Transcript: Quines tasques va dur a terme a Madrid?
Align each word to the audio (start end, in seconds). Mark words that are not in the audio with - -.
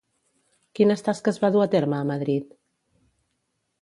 Quines 0.79 1.05
tasques 1.09 1.39
va 1.45 1.51
dur 1.57 1.63
a 1.65 1.69
terme 1.75 1.99
a 1.99 2.07
Madrid? 2.13 2.59